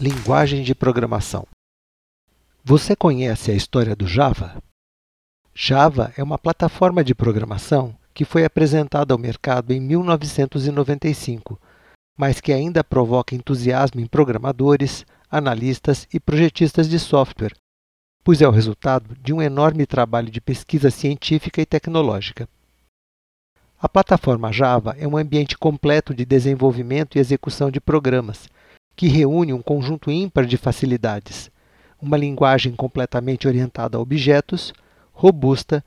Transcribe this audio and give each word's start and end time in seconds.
Linguagem 0.00 0.64
de 0.64 0.74
programação. 0.74 1.46
Você 2.64 2.96
conhece 2.96 3.52
a 3.52 3.54
história 3.54 3.94
do 3.94 4.08
Java? 4.08 4.60
Java 5.54 6.12
é 6.16 6.22
uma 6.22 6.36
plataforma 6.36 7.04
de 7.04 7.14
programação 7.14 7.96
que 8.12 8.24
foi 8.24 8.44
apresentada 8.44 9.14
ao 9.14 9.18
mercado 9.18 9.72
em 9.72 9.78
1995, 9.78 11.60
mas 12.18 12.40
que 12.40 12.52
ainda 12.52 12.82
provoca 12.82 13.36
entusiasmo 13.36 14.00
em 14.00 14.06
programadores, 14.06 15.06
analistas 15.30 16.08
e 16.12 16.18
projetistas 16.18 16.88
de 16.88 16.98
software, 16.98 17.54
pois 18.24 18.42
é 18.42 18.48
o 18.48 18.50
resultado 18.52 19.14
de 19.22 19.32
um 19.32 19.40
enorme 19.40 19.86
trabalho 19.86 20.28
de 20.28 20.40
pesquisa 20.40 20.90
científica 20.90 21.62
e 21.62 21.66
tecnológica. 21.66 22.48
A 23.80 23.88
plataforma 23.88 24.52
Java 24.52 24.96
é 24.98 25.06
um 25.06 25.16
ambiente 25.16 25.56
completo 25.56 26.12
de 26.12 26.24
desenvolvimento 26.24 27.16
e 27.16 27.20
execução 27.20 27.70
de 27.70 27.80
programas, 27.80 28.48
que 28.96 29.08
reúne 29.08 29.52
um 29.52 29.62
conjunto 29.62 30.10
ímpar 30.10 30.46
de 30.46 30.56
facilidades, 30.56 31.50
uma 32.00 32.16
linguagem 32.16 32.74
completamente 32.74 33.48
orientada 33.48 33.96
a 33.96 34.00
objetos, 34.00 34.72
robusta, 35.12 35.84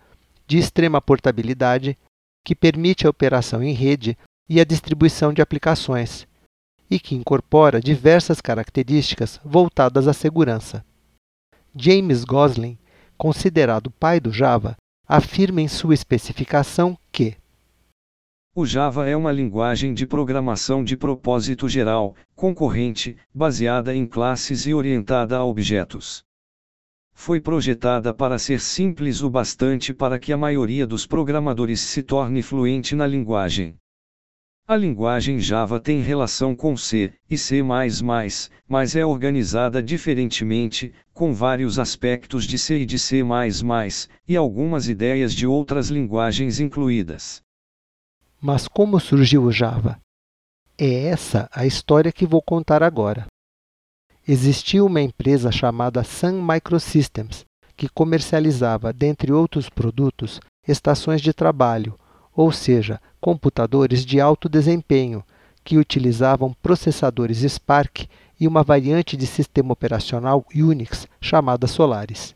de 0.48 0.58
extrema 0.58 1.02
portabilidade, 1.02 1.98
que 2.44 2.56
permite 2.56 3.06
a 3.06 3.10
operação 3.10 3.62
em 3.62 3.74
rede 3.74 4.18
e 4.50 4.62
a 4.62 4.64
distribuição 4.64 5.34
de 5.34 5.42
aplicações, 5.42 6.26
e 6.90 7.00
que 7.00 7.16
incorpora 7.16 7.82
diversas 7.82 8.40
características 8.40 9.40
voltadas 9.44 10.08
à 10.08 10.14
segurança. 10.14 10.86
James 11.76 12.24
Gosling, 12.24 12.78
considerado 13.18 13.92
pai 13.92 14.20
do 14.20 14.32
Java, 14.32 14.78
afirma 15.08 15.62
em 15.62 15.68
sua 15.68 15.94
especificação 15.94 16.98
que 17.12 17.36
o 18.60 18.66
Java 18.66 19.08
é 19.08 19.16
uma 19.16 19.32
linguagem 19.32 19.94
de 19.94 20.08
programação 20.08 20.84
de 20.84 20.98
propósito 20.98 21.70
geral, 21.70 22.16
concorrente, 22.36 23.16
baseada 23.32 23.96
em 23.96 24.04
classes 24.04 24.66
e 24.66 24.74
orientada 24.74 25.38
a 25.38 25.46
objetos. 25.46 26.24
Foi 27.14 27.40
projetada 27.40 28.16
para 28.16 28.40
ser 28.40 28.60
simples 28.60 29.22
o 29.22 29.30
bastante 29.30 29.94
para 29.94 30.18
que 30.18 30.34
a 30.34 30.38
maioria 30.38 30.88
dos 30.88 31.06
programadores 31.06 31.82
se 31.82 32.02
torne 32.02 32.42
fluente 32.42 32.96
na 32.96 33.06
linguagem. 33.06 33.76
A 34.68 34.76
linguagem 34.76 35.40
Java 35.40 35.80
tem 35.80 36.02
relação 36.02 36.56
com 36.56 36.76
C 36.76 37.14
e 37.30 37.38
C++, 37.38 37.62
mas 38.68 38.96
é 38.96 39.06
organizada 39.06 39.84
diferentemente, 39.84 40.92
com 41.14 41.32
vários 41.32 41.78
aspectos 41.78 42.44
de 42.46 42.58
C 42.58 42.80
e 42.80 42.86
de 42.88 42.98
C++, 42.98 43.24
e 44.28 44.36
algumas 44.36 44.90
ideias 44.90 45.36
de 45.36 45.46
outras 45.46 45.90
linguagens 45.92 46.60
incluídas. 46.60 47.46
Mas 48.40 48.68
como 48.68 49.00
surgiu 49.00 49.44
o 49.44 49.52
Java? 49.52 50.00
É 50.78 51.06
essa 51.06 51.50
a 51.52 51.66
história 51.66 52.12
que 52.12 52.26
vou 52.26 52.42
contar 52.42 52.84
agora. 52.84 53.26
Existiu 54.28 54.86
uma 54.86 55.02
empresa 55.02 55.52
chamada 55.52 56.04
Sun 56.04 56.42
Microsystems 56.46 57.46
que 57.76 57.88
comercializava, 57.88 58.92
dentre 58.92 59.32
outros 59.32 59.70
produtos, 59.70 60.40
estações 60.68 61.22
de 61.22 61.32
trabalho, 61.32 61.98
ou 62.36 62.52
seja, 62.52 63.00
computadores 63.22 64.04
de 64.04 64.20
alto 64.20 64.50
desempenho 64.50 65.24
que 65.64 65.78
utilizavam 65.78 66.54
processadores 66.62 67.40
Spark 67.40 68.08
e 68.40 68.48
uma 68.48 68.64
variante 68.64 69.18
de 69.18 69.26
sistema 69.28 69.74
operacional 69.74 70.46
Unix 70.54 71.08
chamada 71.22 71.68
Solaris. 71.68 72.36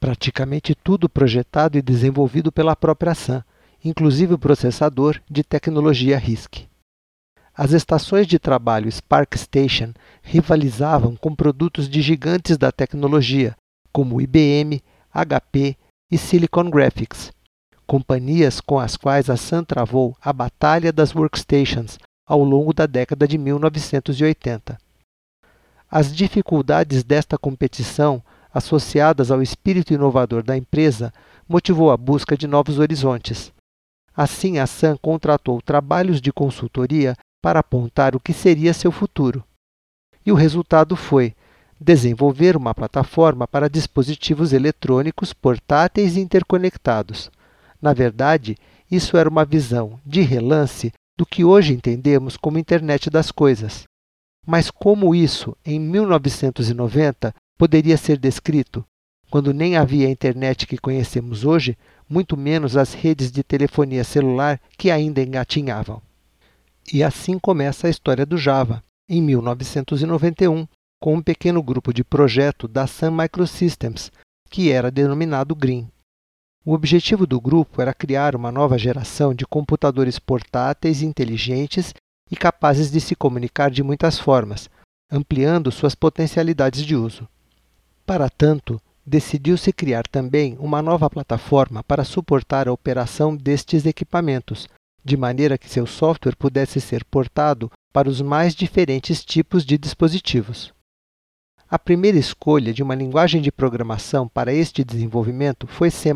Praticamente 0.00 0.74
tudo 0.74 1.08
projetado 1.08 1.78
e 1.78 1.82
desenvolvido 1.82 2.50
pela 2.50 2.74
própria 2.74 3.14
Sun, 3.14 3.42
inclusive 3.84 4.34
o 4.34 4.38
processador 4.38 5.20
de 5.30 5.42
tecnologia 5.42 6.18
RISC. 6.18 6.68
As 7.54 7.72
estações 7.72 8.26
de 8.26 8.38
trabalho 8.38 8.90
Spark 8.90 9.36
Station 9.36 9.92
rivalizavam 10.22 11.14
com 11.16 11.34
produtos 11.34 11.88
de 11.88 12.00
gigantes 12.00 12.56
da 12.56 12.72
tecnologia, 12.72 13.54
como 13.92 14.20
IBM, 14.20 14.82
HP 15.12 15.76
e 16.10 16.16
Silicon 16.16 16.70
Graphics, 16.70 17.30
companhias 17.86 18.60
com 18.60 18.78
as 18.78 18.96
quais 18.96 19.28
a 19.28 19.36
Sun 19.36 19.64
travou 19.64 20.16
a 20.20 20.32
batalha 20.32 20.90
das 20.90 21.14
workstations 21.14 21.98
ao 22.26 22.42
longo 22.42 22.72
da 22.72 22.86
década 22.86 23.28
de 23.28 23.36
1980. 23.36 24.78
As 25.90 26.14
dificuldades 26.14 27.04
desta 27.04 27.36
competição, 27.36 28.22
associadas 28.50 29.30
ao 29.30 29.42
espírito 29.42 29.92
inovador 29.92 30.42
da 30.42 30.56
empresa, 30.56 31.12
motivou 31.46 31.90
a 31.90 31.96
busca 31.98 32.34
de 32.34 32.46
novos 32.46 32.78
horizontes. 32.78 33.52
Assim, 34.16 34.58
a 34.58 34.66
Sun 34.66 34.96
contratou 34.96 35.60
trabalhos 35.62 36.20
de 36.20 36.32
consultoria 36.32 37.16
para 37.42 37.60
apontar 37.60 38.14
o 38.14 38.20
que 38.20 38.32
seria 38.32 38.74
seu 38.74 38.92
futuro. 38.92 39.42
E 40.24 40.30
o 40.30 40.34
resultado 40.34 40.94
foi 40.94 41.34
desenvolver 41.80 42.56
uma 42.56 42.74
plataforma 42.74 43.46
para 43.46 43.68
dispositivos 43.68 44.52
eletrônicos 44.52 45.32
portáteis 45.32 46.16
e 46.16 46.20
interconectados. 46.20 47.30
Na 47.80 47.92
verdade, 47.92 48.56
isso 48.90 49.16
era 49.16 49.28
uma 49.28 49.44
visão, 49.44 49.98
de 50.06 50.20
relance, 50.20 50.92
do 51.18 51.26
que 51.26 51.44
hoje 51.44 51.72
entendemos 51.72 52.36
como 52.36 52.58
Internet 52.58 53.10
das 53.10 53.32
Coisas. 53.32 53.84
Mas 54.46 54.70
como 54.70 55.14
isso, 55.14 55.56
em 55.64 55.80
1990, 55.80 57.34
poderia 57.58 57.96
ser 57.96 58.18
descrito, 58.18 58.84
quando 59.32 59.54
nem 59.54 59.78
havia 59.78 60.08
a 60.08 60.10
internet 60.10 60.66
que 60.66 60.76
conhecemos 60.76 61.42
hoje, 61.42 61.74
muito 62.06 62.36
menos 62.36 62.76
as 62.76 62.92
redes 62.92 63.32
de 63.32 63.42
telefonia 63.42 64.04
celular 64.04 64.60
que 64.76 64.90
ainda 64.90 65.22
engatinhavam. 65.22 66.02
E 66.92 67.02
assim 67.02 67.38
começa 67.38 67.86
a 67.86 67.90
história 67.90 68.26
do 68.26 68.36
Java, 68.36 68.84
em 69.08 69.22
1991, 69.22 70.68
com 71.00 71.14
um 71.14 71.22
pequeno 71.22 71.62
grupo 71.62 71.94
de 71.94 72.04
projeto 72.04 72.68
da 72.68 72.86
Sun 72.86 73.12
Microsystems, 73.12 74.12
que 74.50 74.70
era 74.70 74.90
denominado 74.90 75.56
Green. 75.56 75.90
O 76.62 76.74
objetivo 76.74 77.26
do 77.26 77.40
grupo 77.40 77.80
era 77.80 77.94
criar 77.94 78.36
uma 78.36 78.52
nova 78.52 78.76
geração 78.76 79.32
de 79.32 79.46
computadores 79.46 80.18
portáteis 80.18 81.00
inteligentes 81.00 81.94
e 82.30 82.36
capazes 82.36 82.90
de 82.90 83.00
se 83.00 83.16
comunicar 83.16 83.70
de 83.70 83.82
muitas 83.82 84.18
formas, 84.18 84.68
ampliando 85.10 85.72
suas 85.72 85.94
potencialidades 85.94 86.84
de 86.84 86.94
uso. 86.94 87.26
Para 88.04 88.28
tanto, 88.28 88.78
decidiu-se 89.04 89.72
criar 89.72 90.06
também 90.06 90.56
uma 90.58 90.80
nova 90.80 91.10
plataforma 91.10 91.82
para 91.82 92.04
suportar 92.04 92.68
a 92.68 92.72
operação 92.72 93.36
destes 93.36 93.84
equipamentos, 93.84 94.68
de 95.04 95.16
maneira 95.16 95.58
que 95.58 95.68
seu 95.68 95.86
software 95.86 96.36
pudesse 96.36 96.80
ser 96.80 97.04
portado 97.04 97.70
para 97.92 98.08
os 98.08 98.20
mais 98.20 98.54
diferentes 98.54 99.24
tipos 99.24 99.64
de 99.64 99.76
dispositivos. 99.76 100.72
A 101.68 101.78
primeira 101.78 102.18
escolha 102.18 102.72
de 102.72 102.82
uma 102.82 102.94
linguagem 102.94 103.40
de 103.40 103.50
programação 103.50 104.28
para 104.28 104.52
este 104.52 104.84
desenvolvimento 104.84 105.66
foi 105.66 105.90
C, 105.90 106.10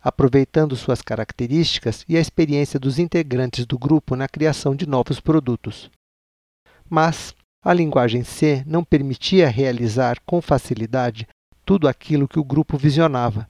aproveitando 0.00 0.74
suas 0.74 1.02
características 1.02 2.04
e 2.08 2.16
a 2.16 2.20
experiência 2.20 2.80
dos 2.80 2.98
integrantes 2.98 3.66
do 3.66 3.78
grupo 3.78 4.16
na 4.16 4.26
criação 4.26 4.74
de 4.74 4.86
novos 4.86 5.20
produtos. 5.20 5.90
Mas 6.88 7.34
a 7.62 7.74
linguagem 7.74 8.24
C 8.24 8.64
não 8.66 8.82
permitia 8.82 9.48
realizar 9.48 10.18
com 10.24 10.40
facilidade 10.40 11.26
tudo 11.68 11.86
aquilo 11.86 12.26
que 12.26 12.38
o 12.38 12.44
grupo 12.44 12.78
visionava. 12.78 13.46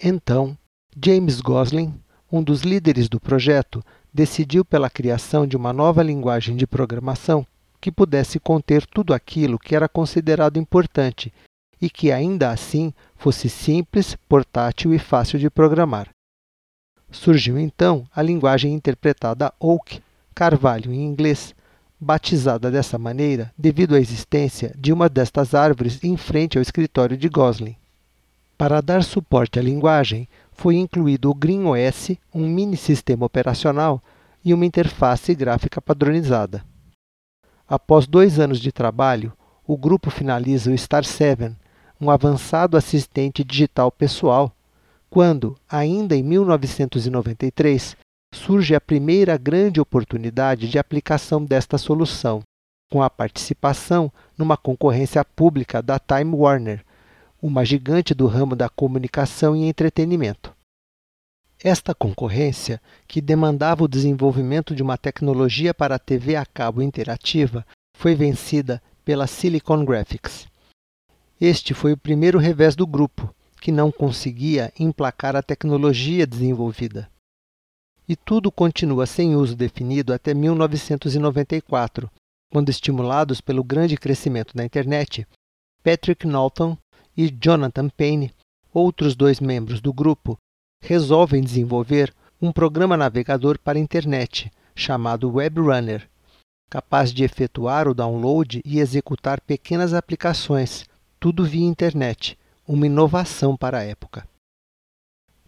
Então, 0.00 0.56
James 0.96 1.40
Gosling, 1.40 1.92
um 2.30 2.40
dos 2.40 2.62
líderes 2.62 3.08
do 3.08 3.18
projeto, 3.18 3.84
decidiu 4.14 4.64
pela 4.64 4.88
criação 4.88 5.44
de 5.44 5.56
uma 5.56 5.72
nova 5.72 6.04
linguagem 6.04 6.54
de 6.54 6.68
programação 6.68 7.44
que 7.80 7.90
pudesse 7.90 8.38
conter 8.38 8.86
tudo 8.86 9.12
aquilo 9.12 9.58
que 9.58 9.74
era 9.74 9.88
considerado 9.88 10.56
importante 10.56 11.34
e 11.80 11.90
que 11.90 12.12
ainda 12.12 12.52
assim 12.52 12.94
fosse 13.16 13.48
simples, 13.48 14.16
portátil 14.28 14.94
e 14.94 14.98
fácil 15.00 15.36
de 15.36 15.50
programar. 15.50 16.10
Surgiu 17.10 17.58
então 17.58 18.06
a 18.14 18.22
linguagem 18.22 18.72
interpretada 18.72 19.52
Oak, 19.58 20.00
carvalho 20.32 20.92
em 20.92 21.04
inglês, 21.04 21.56
batizada 22.02 22.68
dessa 22.68 22.98
maneira 22.98 23.52
devido 23.56 23.94
à 23.94 24.00
existência 24.00 24.74
de 24.76 24.92
uma 24.92 25.08
destas 25.08 25.54
árvores 25.54 26.02
em 26.02 26.16
frente 26.16 26.58
ao 26.58 26.62
escritório 26.62 27.16
de 27.16 27.28
Gosling. 27.28 27.76
Para 28.58 28.80
dar 28.80 29.04
suporte 29.04 29.60
à 29.60 29.62
linguagem, 29.62 30.28
foi 30.52 30.74
incluído 30.76 31.30
o 31.30 31.34
Green 31.34 31.64
OS, 31.64 32.10
um 32.34 32.48
mini 32.48 32.76
sistema 32.76 33.24
operacional 33.24 34.02
e 34.44 34.52
uma 34.52 34.66
interface 34.66 35.32
gráfica 35.32 35.80
padronizada. 35.80 36.64
Após 37.68 38.06
dois 38.08 38.40
anos 38.40 38.58
de 38.58 38.72
trabalho, 38.72 39.32
o 39.64 39.76
grupo 39.76 40.10
finaliza 40.10 40.72
o 40.72 40.76
Star 40.76 41.04
7, 41.04 41.52
um 42.00 42.10
avançado 42.10 42.76
assistente 42.76 43.44
digital 43.44 43.92
pessoal, 43.92 44.52
quando, 45.08 45.56
ainda 45.70 46.16
em 46.16 46.22
1993, 46.22 47.96
surge 48.32 48.74
a 48.74 48.80
primeira 48.80 49.36
grande 49.36 49.80
oportunidade 49.80 50.68
de 50.68 50.78
aplicação 50.78 51.44
desta 51.44 51.76
solução, 51.76 52.42
com 52.90 53.02
a 53.02 53.10
participação 53.10 54.10
numa 54.36 54.56
concorrência 54.56 55.24
pública 55.24 55.82
da 55.82 55.98
Time 55.98 56.34
Warner, 56.34 56.84
uma 57.40 57.64
gigante 57.64 58.14
do 58.14 58.26
ramo 58.26 58.56
da 58.56 58.68
comunicação 58.68 59.54
e 59.54 59.64
entretenimento. 59.64 60.52
Esta 61.62 61.94
concorrência, 61.94 62.80
que 63.06 63.20
demandava 63.20 63.84
o 63.84 63.88
desenvolvimento 63.88 64.74
de 64.74 64.82
uma 64.82 64.98
tecnologia 64.98 65.72
para 65.72 65.94
a 65.94 65.98
TV 65.98 66.34
a 66.34 66.44
cabo 66.44 66.82
interativa, 66.82 67.64
foi 67.96 68.14
vencida 68.14 68.82
pela 69.04 69.26
Silicon 69.26 69.84
Graphics. 69.84 70.46
Este 71.40 71.74
foi 71.74 71.92
o 71.92 71.96
primeiro 71.96 72.38
revés 72.38 72.74
do 72.74 72.86
grupo, 72.86 73.32
que 73.60 73.70
não 73.70 73.92
conseguia 73.92 74.72
emplacar 74.78 75.36
a 75.36 75.42
tecnologia 75.42 76.26
desenvolvida. 76.26 77.08
E 78.08 78.16
tudo 78.16 78.50
continua 78.50 79.06
sem 79.06 79.36
uso 79.36 79.54
definido 79.54 80.12
até 80.12 80.34
1994, 80.34 82.10
quando, 82.52 82.68
estimulados 82.68 83.40
pelo 83.40 83.64
grande 83.64 83.96
crescimento 83.96 84.54
da 84.54 84.64
internet, 84.64 85.26
Patrick 85.82 86.26
Norton 86.26 86.76
e 87.16 87.30
Jonathan 87.30 87.88
Payne, 87.88 88.32
outros 88.72 89.14
dois 89.14 89.40
membros 89.40 89.80
do 89.80 89.92
grupo, 89.92 90.36
resolvem 90.82 91.42
desenvolver 91.42 92.12
um 92.40 92.50
programa 92.52 92.96
navegador 92.96 93.58
para 93.58 93.78
a 93.78 93.80
internet 93.80 94.50
chamado 94.74 95.30
WebRunner, 95.30 96.08
capaz 96.68 97.12
de 97.12 97.22
efetuar 97.22 97.86
o 97.86 97.94
download 97.94 98.60
e 98.64 98.80
executar 98.80 99.40
pequenas 99.40 99.94
aplicações, 99.94 100.84
tudo 101.20 101.44
via 101.44 101.64
internet, 101.64 102.36
uma 102.66 102.86
inovação 102.86 103.56
para 103.56 103.78
a 103.78 103.82
época. 103.82 104.26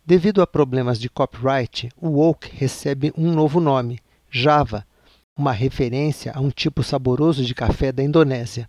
Devido 0.06 0.42
a 0.42 0.46
problemas 0.46 0.98
de 0.98 1.08
copyright, 1.08 1.88
o 1.96 2.20
Oak 2.20 2.50
recebe 2.54 3.10
um 3.16 3.32
novo 3.32 3.58
nome, 3.58 4.00
Java, 4.30 4.86
uma 5.34 5.50
referência 5.50 6.30
a 6.34 6.40
um 6.40 6.50
tipo 6.50 6.82
saboroso 6.82 7.42
de 7.42 7.54
café 7.54 7.90
da 7.90 8.02
Indonésia. 8.02 8.68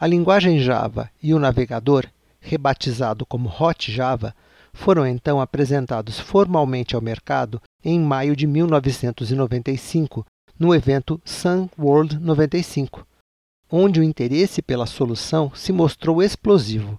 A 0.00 0.06
linguagem 0.06 0.58
Java 0.58 1.10
e 1.22 1.34
o 1.34 1.38
navegador, 1.38 2.06
rebatizado 2.40 3.26
como 3.26 3.52
Hot 3.60 3.92
Java, 3.92 4.34
foram 4.72 5.06
então 5.06 5.38
apresentados 5.38 6.18
formalmente 6.18 6.94
ao 6.94 7.02
mercado 7.02 7.60
em 7.84 8.00
maio 8.00 8.34
de 8.34 8.46
1995, 8.46 10.24
no 10.58 10.74
evento 10.74 11.20
Sun 11.26 11.68
World 11.78 12.18
95, 12.18 13.06
onde 13.70 14.00
o 14.00 14.02
interesse 14.02 14.62
pela 14.62 14.86
solução 14.86 15.52
se 15.54 15.74
mostrou 15.74 16.22
explosivo. 16.22 16.98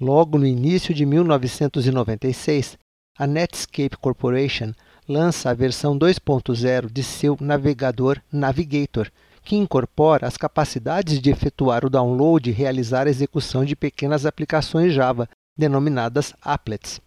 Logo 0.00 0.38
no 0.38 0.46
início 0.46 0.94
de 0.94 1.04
1996, 1.04 2.78
a 3.18 3.26
Netscape 3.26 3.96
Corporation 3.96 4.72
lança 5.08 5.50
a 5.50 5.54
versão 5.54 5.98
2.0 5.98 6.88
de 6.92 7.02
seu 7.02 7.36
navegador 7.40 8.20
Navigator, 8.30 9.10
que 9.42 9.56
incorpora 9.56 10.26
as 10.26 10.36
capacidades 10.36 11.20
de 11.20 11.30
efetuar 11.30 11.84
o 11.84 11.90
download 11.90 12.48
e 12.48 12.52
realizar 12.52 13.06
a 13.06 13.10
execução 13.10 13.64
de 13.64 13.74
pequenas 13.74 14.24
aplicações 14.24 14.92
Java, 14.92 15.28
denominadas 15.56 16.32
applets. 16.40 17.00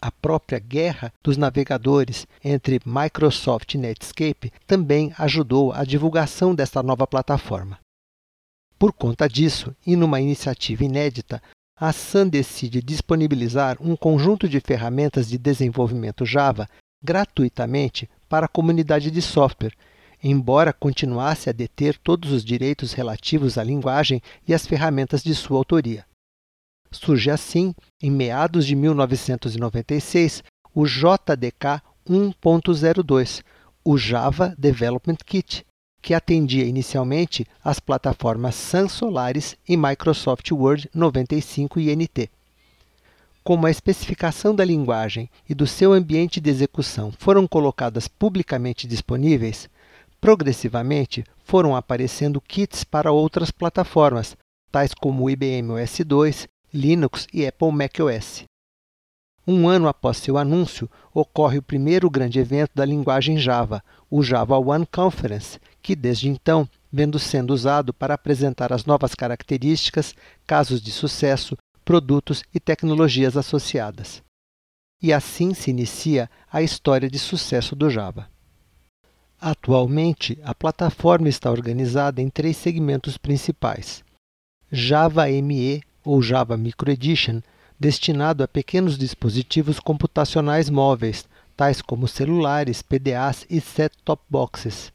A 0.00 0.10
própria 0.10 0.58
guerra 0.58 1.12
dos 1.22 1.36
navegadores 1.36 2.26
entre 2.42 2.80
Microsoft 2.86 3.74
e 3.74 3.78
Netscape 3.78 4.50
também 4.66 5.12
ajudou 5.18 5.72
a 5.72 5.84
divulgação 5.84 6.54
desta 6.54 6.82
nova 6.82 7.06
plataforma. 7.06 7.78
Por 8.78 8.94
conta 8.94 9.28
disso, 9.28 9.76
e 9.86 9.94
numa 9.94 10.22
iniciativa 10.22 10.84
inédita, 10.84 11.42
a 11.80 11.92
Sun 11.92 12.28
decide 12.28 12.82
disponibilizar 12.82 13.78
um 13.80 13.96
conjunto 13.96 14.48
de 14.48 14.60
ferramentas 14.60 15.28
de 15.28 15.38
desenvolvimento 15.38 16.26
Java 16.26 16.68
gratuitamente 17.02 18.08
para 18.28 18.44
a 18.46 18.48
comunidade 18.48 19.10
de 19.10 19.22
software 19.22 19.74
embora 20.22 20.72
continuasse 20.72 21.48
a 21.48 21.52
deter 21.52 21.96
todos 21.98 22.30
os 22.32 22.44
direitos 22.44 22.92
relativos 22.92 23.56
à 23.56 23.64
linguagem 23.64 24.20
e 24.46 24.54
às 24.54 24.66
ferramentas 24.66 25.22
de 25.22 25.34
sua 25.34 25.56
autoria. 25.56 26.04
Surge 26.90 27.30
assim, 27.30 27.74
em 28.02 28.10
meados 28.10 28.66
de 28.66 28.74
1996, 28.74 30.42
o 30.74 30.86
JDK 30.86 31.80
1.02, 32.08 33.42
o 33.84 33.96
Java 33.96 34.54
Development 34.58 35.18
Kit, 35.24 35.64
que 36.00 36.14
atendia 36.14 36.64
inicialmente 36.64 37.46
às 37.64 37.78
plataformas 37.78 38.54
Sun 38.54 38.88
Solaris 38.88 39.56
e 39.68 39.76
Microsoft 39.76 40.50
Word 40.52 40.88
95 40.94 41.80
e 41.80 41.94
NT. 41.94 42.30
Como 43.42 43.66
a 43.66 43.70
especificação 43.70 44.54
da 44.54 44.64
linguagem 44.64 45.28
e 45.48 45.54
do 45.54 45.66
seu 45.66 45.92
ambiente 45.92 46.40
de 46.40 46.50
execução 46.50 47.12
foram 47.12 47.46
colocadas 47.46 48.06
publicamente 48.06 48.86
disponíveis, 48.86 49.68
Progressivamente, 50.20 51.24
foram 51.42 51.74
aparecendo 51.74 52.42
kits 52.42 52.84
para 52.84 53.10
outras 53.10 53.50
plataformas, 53.50 54.36
tais 54.70 54.92
como 54.92 55.30
IBM 55.30 55.72
OS 55.72 56.00
2, 56.06 56.46
Linux 56.74 57.26
e 57.32 57.46
Apple 57.46 57.72
macOS. 57.72 58.44
Um 59.46 59.66
ano 59.66 59.88
após 59.88 60.18
seu 60.18 60.36
anúncio, 60.36 60.90
ocorre 61.14 61.56
o 61.56 61.62
primeiro 61.62 62.10
grande 62.10 62.38
evento 62.38 62.72
da 62.74 62.84
linguagem 62.84 63.38
Java, 63.38 63.82
o 64.10 64.22
Java 64.22 64.58
One 64.58 64.84
Conference, 64.84 65.58
que 65.82 65.96
desde 65.96 66.28
então 66.28 66.68
vem 66.92 67.10
sendo 67.18 67.52
usado 67.52 67.94
para 67.94 68.14
apresentar 68.14 68.72
as 68.72 68.84
novas 68.84 69.14
características, 69.14 70.14
casos 70.46 70.80
de 70.80 70.90
sucesso, 70.90 71.56
produtos 71.84 72.42
e 72.54 72.60
tecnologias 72.60 73.36
associadas. 73.36 74.22
E 75.02 75.12
assim 75.12 75.54
se 75.54 75.70
inicia 75.70 76.28
a 76.52 76.62
história 76.62 77.08
de 77.08 77.18
sucesso 77.18 77.74
do 77.74 77.88
Java. 77.88 78.28
Atualmente, 79.40 80.38
a 80.44 80.54
plataforma 80.54 81.28
está 81.28 81.50
organizada 81.50 82.20
em 82.20 82.28
três 82.28 82.58
segmentos 82.58 83.16
principais: 83.16 84.04
Java 84.70 85.26
ME 85.28 85.82
ou 86.04 86.20
Java 86.20 86.56
Micro 86.56 86.90
Edition, 86.90 87.40
destinado 87.78 88.44
a 88.44 88.48
pequenos 88.48 88.98
dispositivos 88.98 89.80
computacionais 89.80 90.68
móveis, 90.68 91.26
tais 91.56 91.80
como 91.80 92.06
celulares, 92.06 92.82
PDAs 92.82 93.46
e 93.48 93.60
set-top 93.60 94.22
boxes. 94.28 94.92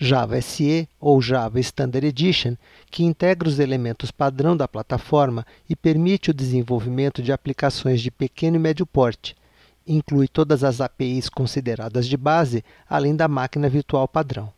Java 0.00 0.40
SE 0.40 0.88
ou 1.00 1.20
Java 1.20 1.58
Standard 1.58 2.06
Edition, 2.06 2.54
que 2.88 3.02
integra 3.02 3.48
os 3.48 3.58
elementos 3.58 4.12
padrão 4.12 4.56
da 4.56 4.68
plataforma 4.68 5.44
e 5.68 5.74
permite 5.74 6.30
o 6.30 6.34
desenvolvimento 6.34 7.20
de 7.20 7.32
aplicações 7.32 8.00
de 8.00 8.08
pequeno 8.08 8.54
e 8.54 8.60
médio 8.60 8.86
porte, 8.86 9.34
inclui 9.84 10.28
todas 10.28 10.62
as 10.62 10.80
APIs 10.80 11.28
consideradas 11.28 12.06
de 12.06 12.16
base, 12.16 12.64
além 12.88 13.16
da 13.16 13.26
máquina 13.26 13.68
virtual 13.68 14.06
padrão. 14.06 14.52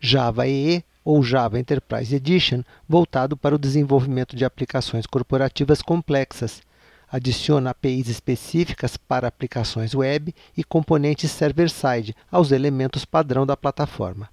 Java 0.00 0.48
EE 0.48 0.82
ou 1.04 1.22
Java 1.22 1.60
Enterprise 1.60 2.12
Edition, 2.12 2.64
voltado 2.88 3.36
para 3.36 3.54
o 3.54 3.58
desenvolvimento 3.58 4.34
de 4.34 4.44
aplicações 4.44 5.06
corporativas 5.06 5.80
complexas. 5.80 6.60
Adiciona 7.08 7.70
APIs 7.70 8.08
específicas 8.08 8.96
para 8.96 9.28
aplicações 9.28 9.94
web 9.94 10.34
e 10.56 10.64
componentes 10.64 11.30
server-side 11.30 12.16
aos 12.32 12.50
elementos 12.50 13.04
padrão 13.04 13.46
da 13.46 13.56
plataforma. 13.56 14.28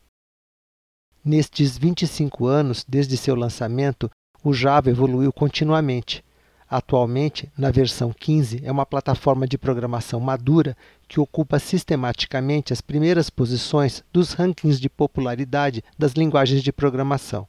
Nestes 1.27 1.77
25 1.77 2.46
anos 2.46 2.86
desde 2.88 3.17
seu 3.17 3.36
lançamento, 3.36 4.10
o 4.41 4.53
Java 4.53 4.89
evoluiu 4.89 5.34
continuamente, 5.34 6.24
Atualmente, 6.69 7.50
na 7.57 7.72
versão 7.72 8.12
15, 8.12 8.62
é 8.63 8.69
uma 8.69 8.86
plataforma 8.86 9.48
de 9.48 9.57
programação 9.57 10.19
madura 10.19 10.75
que 11.07 11.19
ocupa 11.19 11.60
sistematicamente 11.60 12.74
as 12.74 12.81
primeiras 12.81 13.29
posições 13.29 14.03
dos 14.12 14.34
rankings 14.34 14.79
de 14.79 14.89
popularidade 14.89 15.81
das 15.98 16.12
linguagens 16.12 16.62
de 16.62 16.74
programação. 16.74 17.48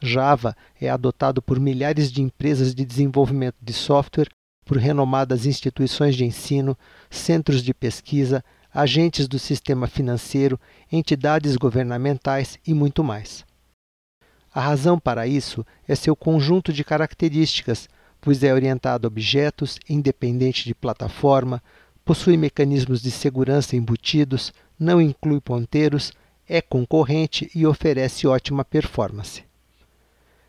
Java 0.00 0.56
é 0.80 0.88
adotado 0.88 1.42
por 1.42 1.60
milhares 1.60 2.10
de 2.10 2.22
empresas 2.22 2.74
de 2.74 2.86
desenvolvimento 2.86 3.56
de 3.60 3.74
software, 3.74 4.30
por 4.64 4.78
renomadas 4.78 5.44
instituições 5.44 6.16
de 6.16 6.24
ensino, 6.24 6.76
centros 7.10 7.62
de 7.62 7.74
pesquisa, 7.74 8.42
agentes 8.76 9.26
do 9.26 9.38
sistema 9.38 9.86
financeiro, 9.86 10.60
entidades 10.92 11.56
governamentais 11.56 12.58
e 12.66 12.74
muito 12.74 13.02
mais. 13.02 13.44
A 14.54 14.60
razão 14.60 14.98
para 14.98 15.26
isso 15.26 15.64
é 15.88 15.94
seu 15.94 16.14
conjunto 16.14 16.72
de 16.72 16.84
características 16.84 17.88
pois 18.26 18.42
é 18.42 18.52
orientado 18.52 19.06
a 19.06 19.08
objetos, 19.08 19.78
independente 19.88 20.64
de 20.64 20.74
plataforma, 20.74 21.62
possui 22.04 22.36
mecanismos 22.36 23.00
de 23.00 23.10
segurança 23.10 23.76
embutidos, 23.76 24.52
não 24.76 25.00
inclui 25.00 25.40
ponteiros, 25.40 26.12
é 26.48 26.60
concorrente 26.60 27.48
e 27.54 27.64
oferece 27.64 28.26
ótima 28.26 28.64
performance. 28.64 29.44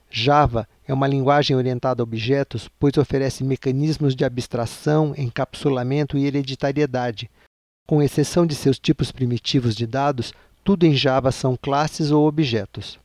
Java 0.09 0.67
é 0.87 0.93
uma 0.93 1.05
linguagem 1.05 1.55
orientada 1.55 2.01
a 2.01 2.03
objetos, 2.03 2.67
pois 2.79 2.97
oferece 2.97 3.43
mecanismos 3.43 4.15
de 4.15 4.25
abstração, 4.25 5.13
encapsulamento 5.15 6.17
e 6.17 6.25
hereditariedade. 6.25 7.29
Com 7.87 8.03
exceção 8.03 8.45
de 8.45 8.53
seus 8.53 8.77
tipos 8.77 9.13
primitivos 9.13 9.73
de 9.73 9.87
dados, 9.87 10.33
tudo 10.61 10.85
em 10.85 10.93
Java 10.93 11.31
são 11.31 11.55
classes 11.55 12.11
ou 12.11 12.27
objetos. 12.27 12.99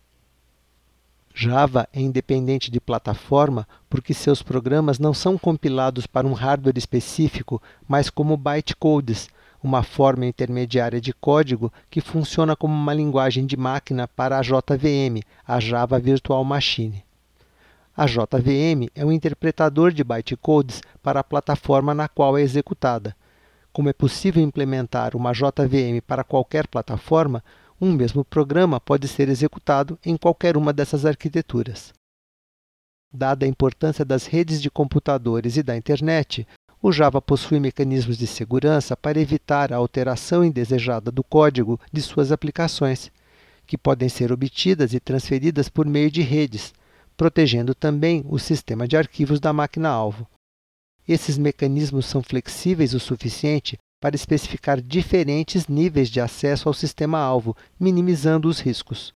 Java 1.32 1.88
é 1.92 2.00
independente 2.00 2.68
de 2.68 2.80
plataforma 2.80 3.64
porque 3.88 4.12
seus 4.12 4.42
programas 4.42 4.98
não 4.98 5.14
são 5.14 5.38
compilados 5.38 6.04
para 6.04 6.26
um 6.26 6.32
hardware 6.32 6.76
específico, 6.76 7.62
mas 7.86 8.10
como 8.10 8.36
bytecodes, 8.36 9.30
uma 9.62 9.84
forma 9.84 10.26
intermediária 10.26 11.00
de 11.00 11.12
código 11.12 11.72
que 11.88 12.00
funciona 12.00 12.56
como 12.56 12.74
uma 12.74 12.92
linguagem 12.92 13.46
de 13.46 13.56
máquina 13.56 14.08
para 14.08 14.36
a 14.36 14.42
JVM, 14.42 15.22
a 15.46 15.60
Java 15.60 16.00
Virtual 16.00 16.44
Machine. 16.44 17.04
A 17.96 18.06
JVM 18.06 18.90
é 18.96 19.04
um 19.04 19.12
interpretador 19.12 19.92
de 19.92 20.02
bytecodes 20.02 20.82
para 21.00 21.20
a 21.20 21.24
plataforma 21.24 21.94
na 21.94 22.08
qual 22.08 22.36
é 22.36 22.42
executada. 22.42 23.14
Como 23.72 23.88
é 23.88 23.92
possível 23.92 24.42
implementar 24.42 25.16
uma 25.16 25.32
JVM 25.32 26.02
para 26.06 26.22
qualquer 26.22 26.66
plataforma, 26.66 27.42
Um 27.80 27.90
mesmo 27.90 28.24
programa 28.24 28.78
pode 28.78 29.08
ser 29.08 29.28
executado 29.28 29.98
em 30.04 30.16
qualquer 30.16 30.56
uma 30.56 30.72
dessas 30.72 31.04
arquiteturas. 31.04 31.92
Dada 33.12 33.44
a 33.44 33.48
importância 33.48 34.04
das 34.04 34.24
redes 34.24 34.62
de 34.62 34.70
computadores 34.70 35.56
e 35.56 35.64
da 35.64 35.76
internet, 35.76 36.46
o 36.80 36.92
Java 36.92 37.20
possui 37.20 37.58
mecanismos 37.58 38.16
de 38.16 38.26
segurança 38.28 38.96
para 38.96 39.20
evitar 39.20 39.72
a 39.72 39.76
alteração 39.78 40.44
indesejada 40.44 41.10
do 41.10 41.24
código 41.24 41.80
de 41.92 42.00
suas 42.00 42.30
aplicações, 42.30 43.10
que 43.66 43.76
podem 43.76 44.08
ser 44.08 44.30
obtidas 44.30 44.94
e 44.94 45.00
transferidas 45.00 45.68
por 45.68 45.84
meio 45.84 46.10
de 46.10 46.22
redes, 46.22 46.72
protegendo 47.16 47.74
também 47.74 48.24
o 48.28 48.38
sistema 48.38 48.86
de 48.86 48.96
arquivos 48.96 49.40
da 49.40 49.52
máquina-alvo. 49.52 50.24
Esses 51.06 51.36
mecanismos 51.36 52.06
são 52.06 52.22
flexíveis 52.22 52.94
o 52.94 53.00
suficiente 53.00 53.78
para 54.00 54.16
especificar 54.16 54.80
diferentes 54.80 55.68
níveis 55.68 56.08
de 56.08 56.20
acesso 56.20 56.68
ao 56.68 56.74
sistema-alvo, 56.74 57.56
minimizando 57.78 58.48
os 58.48 58.60
riscos. 58.60 59.12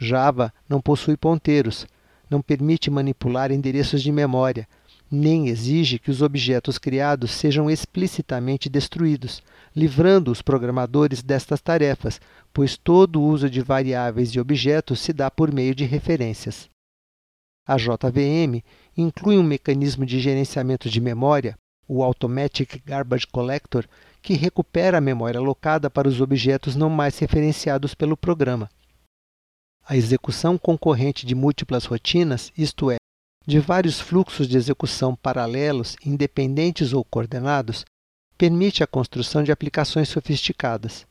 Java 0.00 0.52
não 0.68 0.80
possui 0.80 1.16
ponteiros, 1.16 1.86
não 2.28 2.40
permite 2.40 2.90
manipular 2.90 3.52
endereços 3.52 4.02
de 4.02 4.10
memória, 4.10 4.66
nem 5.10 5.48
exige 5.48 5.98
que 5.98 6.10
os 6.10 6.22
objetos 6.22 6.78
criados 6.78 7.32
sejam 7.32 7.68
explicitamente 7.68 8.68
destruídos, 8.68 9.42
livrando 9.74 10.30
os 10.30 10.40
programadores 10.40 11.22
destas 11.22 11.60
tarefas, 11.60 12.20
pois 12.52 12.76
todo 12.76 13.20
o 13.20 13.24
uso 13.24 13.50
de 13.50 13.60
variáveis 13.60 14.30
e 14.30 14.40
objetos 14.40 15.00
se 15.00 15.12
dá 15.12 15.30
por 15.30 15.52
meio 15.52 15.74
de 15.74 15.84
referências. 15.84 16.68
A 17.66 17.76
JVM 17.76 18.62
inclui 18.96 19.38
um 19.38 19.42
mecanismo 19.42 20.04
de 20.04 20.18
gerenciamento 20.20 20.88
de 20.88 21.00
memória, 21.00 21.56
o 21.86 22.02
Automatic 22.02 22.82
Garbage 22.84 23.26
Collector, 23.26 23.86
que 24.22 24.34
recupera 24.34 24.98
a 24.98 25.00
memória 25.00 25.38
alocada 25.38 25.90
para 25.90 26.08
os 26.08 26.20
objetos 26.20 26.76
não 26.76 26.90
mais 26.90 27.18
referenciados 27.18 27.94
pelo 27.94 28.16
programa. 28.16 28.70
A 29.84 29.96
execução 29.96 30.56
concorrente 30.56 31.26
de 31.26 31.34
múltiplas 31.34 31.84
rotinas, 31.84 32.52
isto 32.56 32.90
é, 32.90 32.96
de 33.46 33.58
vários 33.58 33.98
fluxos 33.98 34.46
de 34.46 34.56
execução 34.56 35.16
paralelos, 35.16 35.96
independentes 36.04 36.92
ou 36.92 37.02
coordenados, 37.02 37.84
permite 38.36 38.82
a 38.82 38.86
construção 38.86 39.42
de 39.42 39.50
aplicações 39.50 40.08
sofisticadas. 40.08 41.06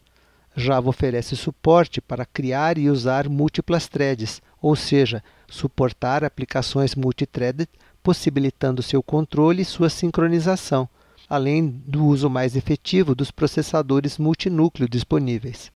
Java 0.55 0.89
oferece 0.89 1.36
suporte 1.36 2.00
para 2.00 2.25
criar 2.25 2.77
e 2.77 2.89
usar 2.89 3.27
múltiplas 3.27 3.88
threads, 3.88 4.41
ou 4.61 4.75
seja, 4.75 5.23
suportar 5.47 6.23
aplicações 6.23 6.95
multithreaded, 6.95 7.69
possibilitando 8.03 8.81
seu 8.81 9.01
controle 9.01 9.61
e 9.61 9.65
sua 9.65 9.89
sincronização, 9.89 10.87
além 11.27 11.67
do 11.67 12.05
uso 12.05 12.29
mais 12.29 12.55
efetivo 12.55 13.13
dos 13.13 13.31
processadores 13.31 14.17
multinúcleo 14.17 14.89
disponíveis. 14.89 15.71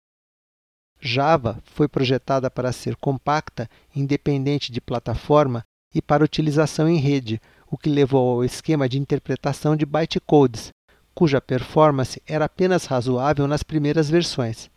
Java 1.01 1.62
foi 1.65 1.88
projetada 1.88 2.51
para 2.51 2.71
ser 2.71 2.95
compacta, 2.98 3.69
independente 3.95 4.71
de 4.71 4.81
plataforma 4.81 5.63
e 5.93 6.01
para 6.01 6.24
utilização 6.24 6.89
em 6.89 6.98
rede, 6.98 7.41
o 7.71 7.77
que 7.77 7.89
levou 7.89 8.31
ao 8.31 8.43
esquema 8.43 8.89
de 8.89 9.00
interpretação 9.00 9.75
de 9.75 9.86
bytecodes, 9.86 10.69
cuja 11.15 11.41
performance 11.41 12.21
era 12.27 12.45
apenas 12.45 12.86
razoável 12.86 13.48
nas 13.48 13.63
primeiras 13.63 14.09
versões. 14.09 14.69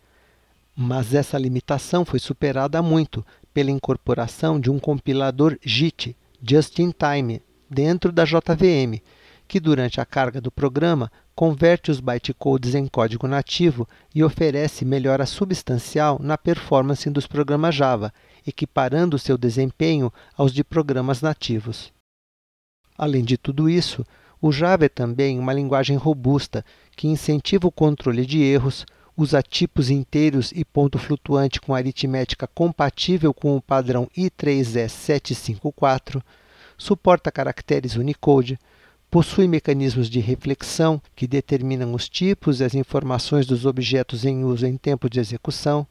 Mas 0.75 1.13
essa 1.13 1.39
limitação 1.39 2.05
foi 2.05 2.19
superada 2.19 2.81
muito 2.81 3.25
pela 3.53 3.71
incorporação 3.71 4.59
de 4.59 4.71
um 4.71 4.79
compilador 4.79 5.59
JIT, 5.63 6.17
Just 6.43 6.79
in 6.79 6.93
Time, 6.93 7.43
dentro 7.69 8.11
da 8.11 8.25
JVM, 8.25 9.01
que 9.47 9.61
durante 9.61 10.01
a 10.01 10.05
carga 10.05 10.41
do 10.41 10.51
programa 10.51 11.11
converte 11.35 11.91
os 11.91 12.01
bytecodes 12.01 12.75
em 12.75 12.87
código 12.87 13.27
nativo 13.27 13.89
e 14.15 14.23
oferece 14.23 14.85
melhora 14.85 15.27
substancial 15.27 16.19
na 16.21 16.37
performance 16.37 17.09
dos 17.11 17.27
programas 17.27 17.75
Java, 17.75 18.13
equiparando 18.47 19.19
seu 19.19 19.39
desempenho 19.39 20.13
aos 20.37 20.53
de 20.53 20.63
programas 20.63 21.21
nativos. 21.21 21.93
Além 22.97 23.25
de 23.25 23.37
tudo 23.37 23.69
isso, 23.69 24.05
o 24.41 24.51
Java 24.51 24.87
é 24.87 24.89
também 24.89 25.39
uma 25.39 25.53
linguagem 25.53 25.97
robusta 25.97 26.65
que 26.97 27.09
incentiva 27.09 27.67
o 27.67 27.73
controle 27.73 28.27
de 28.27 28.43
erros, 28.43 28.85
usa 29.17 29.43
tipos 29.43 29.91
inteiros 29.91 30.53
e 30.55 30.65
ponto 30.65 30.99
flutuante 30.99 31.61
com 31.61 31.75
aritmética 31.75 32.47
compatível 32.47 33.35
com 33.35 33.57
o 33.57 33.63
padrão 33.63 34.09
I3E754, 34.17 36.23
suporta 36.79 37.31
caracteres 37.31 37.97
Unicode, 37.97 38.59
possui 39.11 39.47
mecanismos 39.47 40.09
de 40.09 40.21
reflexão 40.21 41.01
que 41.15 41.27
determinam 41.27 41.93
os 41.93 42.09
tipos 42.09 42.61
e 42.61 42.65
as 42.65 42.75
informações 42.75 43.47
dos 43.47 43.67
objetos 43.67 44.25
em 44.25 44.45
uso 44.45 44.67
em 44.67 44.77
tempo 44.77 45.11
de 45.11 45.21
execução, 45.21 45.87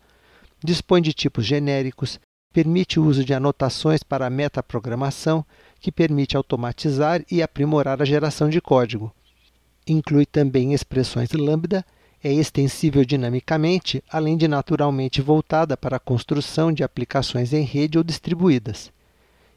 dispõe 0.64 1.02
de 1.02 1.14
tipos 1.14 1.46
genéricos, 1.46 2.20
permite 2.52 3.00
o 3.00 3.06
uso 3.06 3.24
de 3.24 3.34
anotações 3.34 4.04
para 4.04 4.26
a 4.26 4.30
metaprogramação, 4.30 5.46
que 5.80 5.92
permite 5.92 6.36
automatizar 6.36 7.24
e 7.32 7.42
aprimorar 7.42 8.02
a 8.02 8.06
geração 8.06 8.50
de 8.50 8.60
código. 8.60 9.14
Inclui 9.88 10.26
também 10.26 10.74
expressões 10.74 11.32
lambda, 11.32 11.86
é 12.24 12.32
extensível 12.32 13.04
dinamicamente, 13.04 14.04
além 14.10 14.38
de 14.38 14.48
naturalmente 14.48 15.22
voltada 15.22 15.76
para 15.76 15.98
a 15.98 16.00
construção 16.00 16.72
de 16.72 16.84
aplicações 16.84 17.54
em 17.54 17.64
rede 17.64 17.98
ou 17.98 18.04
distribuídas. 18.04 18.92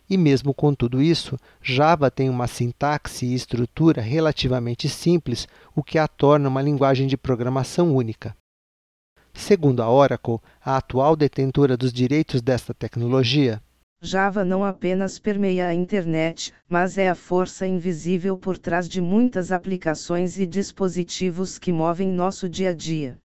E 0.08 0.16
mesmo 0.16 0.52
com 0.52 0.74
tudo 0.74 1.00
isso, 1.00 1.38
Java 1.62 2.10
tem 2.10 2.28
uma 2.28 2.46
sintaxe 2.46 3.26
e 3.26 3.34
estrutura 3.34 4.02
relativamente 4.02 4.88
simples, 4.88 5.48
o 5.74 5.82
que 5.82 5.98
a 5.98 6.06
torna 6.06 6.48
uma 6.48 6.60
linguagem 6.60 7.06
de 7.06 7.16
programação 7.16 7.94
única. 7.94 8.36
Segundo 9.32 9.82
a 9.82 9.90
Oracle, 9.90 10.38
a 10.64 10.76
atual 10.76 11.16
detentora 11.16 11.76
dos 11.76 11.92
direitos 11.92 12.40
desta 12.40 12.72
tecnologia, 12.72 13.60
Java 14.04 14.44
não 14.44 14.62
apenas 14.62 15.18
permeia 15.18 15.66
a 15.66 15.72
internet, 15.72 16.52
mas 16.68 16.98
é 16.98 17.08
a 17.08 17.14
força 17.14 17.66
invisível 17.66 18.36
por 18.36 18.58
trás 18.58 18.86
de 18.86 19.00
muitas 19.00 19.50
aplicações 19.50 20.38
e 20.38 20.44
dispositivos 20.44 21.58
que 21.58 21.72
movem 21.72 22.08
nosso 22.08 22.46
dia 22.46 22.68
a 22.68 22.74
dia. 22.74 23.18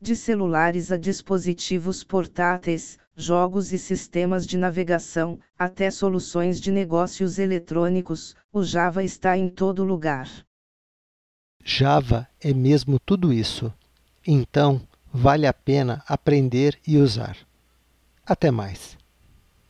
De 0.00 0.14
celulares 0.14 0.92
a 0.92 0.96
dispositivos 0.96 2.04
portáteis, 2.04 3.00
jogos 3.16 3.72
e 3.72 3.78
sistemas 3.78 4.46
de 4.46 4.56
navegação, 4.56 5.40
até 5.58 5.90
soluções 5.90 6.60
de 6.60 6.70
negócios 6.70 7.36
eletrônicos, 7.36 8.36
o 8.52 8.62
Java 8.62 9.02
está 9.02 9.36
em 9.36 9.48
todo 9.48 9.82
lugar. 9.82 10.28
Java 11.64 12.28
é 12.40 12.54
mesmo 12.54 13.00
tudo 13.00 13.32
isso. 13.32 13.74
Então, 14.24 14.80
vale 15.12 15.48
a 15.48 15.52
pena 15.52 16.04
aprender 16.06 16.78
e 16.86 16.96
usar. 16.96 17.36
Até 18.24 18.52
mais. 18.52 18.99